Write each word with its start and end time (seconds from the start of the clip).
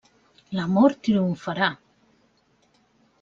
L'amor 0.59 0.95
triomfarà. 1.07 1.67